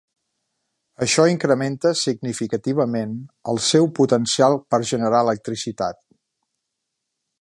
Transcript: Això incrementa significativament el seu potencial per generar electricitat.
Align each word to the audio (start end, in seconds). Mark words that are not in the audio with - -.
Això 1.05 1.25
incrementa 1.33 1.91
significativament 1.99 3.13
el 3.53 3.61
seu 3.67 3.85
potencial 4.01 4.59
per 4.75 4.81
generar 4.93 5.21
electricitat. 5.27 6.01